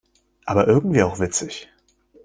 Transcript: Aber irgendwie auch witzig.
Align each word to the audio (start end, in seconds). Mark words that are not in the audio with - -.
Aber 0.47 0.67
irgendwie 0.67 1.03
auch 1.03 1.19
witzig. 1.19 1.69